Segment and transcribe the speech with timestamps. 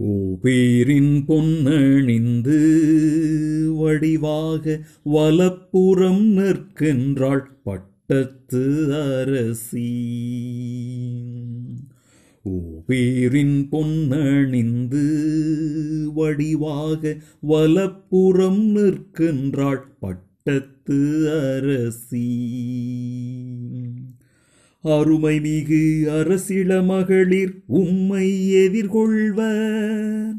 [0.00, 2.58] ஓபேரின் பொன்னணிந்து
[3.74, 9.92] வடிவாக வலப்புறம் நிற்கின்றாள் பட்டத்து அரசி.
[12.44, 15.04] ஓபேரின் பொன்னணிந்து
[16.14, 22.28] வடிவாக வலப்புறம் நிற்கின்றாள் பட்டத்து அரசி.
[24.82, 30.32] அருமை மிகு அரசிள மகளிர் உம்மை எதிர்கொள்வர்.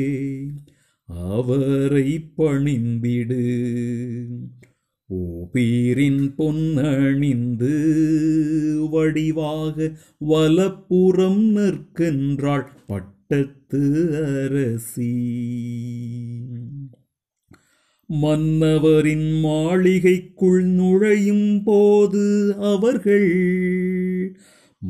[1.05, 3.69] அவரை பணிந்திடு.
[5.13, 7.75] ஓபீரின் பொன்னணிந்து
[8.91, 12.65] வடிவாக வலப்புறம் நிற்கின்றாள்.
[13.31, 15.11] பட்டத்து அரசி.
[18.13, 24.37] மன்னவரின் மாளிகைக்குள் நுழையும் போது அவர்கள்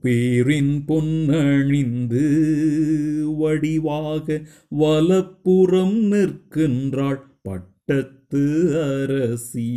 [0.00, 2.26] பேரின் பொன்னணிந்து
[3.36, 9.72] வடிவாக வலப்புறம் நிற்கின்றாள் பட்டத்து அரசி.